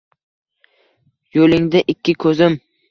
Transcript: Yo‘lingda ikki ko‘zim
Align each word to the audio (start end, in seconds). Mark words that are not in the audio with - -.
Yo‘lingda 1.39 1.87
ikki 1.95 2.19
ko‘zim 2.27 2.63